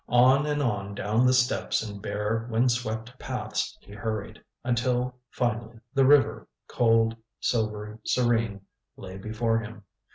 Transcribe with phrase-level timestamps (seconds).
[0.09, 5.79] On and on down the steps and bare wind swept paths he hurried, until finally
[5.93, 8.61] the river, cold, silvery, serene,
[8.97, 9.83] lay before him.